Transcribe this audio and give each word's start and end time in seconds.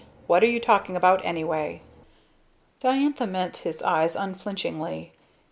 "What 0.25 0.41
are 0.41 0.47
you 0.47 0.59
talking 0.59 0.95
about 0.97 1.23
anyway?" 1.23 1.83
Diantha 2.79 3.27
met 3.27 3.57
his 3.57 3.83
eyes 3.83 4.15
unflinchingly. 4.15 5.13